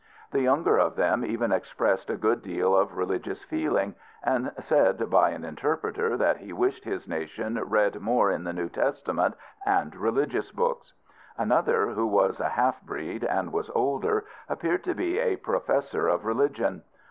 [0.31, 3.93] The younger of them even expressed a good deal of religious feeling,
[4.23, 8.67] and said by an interpreter that he wished his nation read more in the New
[8.67, 10.93] Testament and religious books.
[11.37, 16.25] Another, who was a half breed, and was older, appeared to be a professor of
[16.25, 16.81] religion.